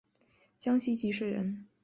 [0.57, 1.67] 江西吉水人。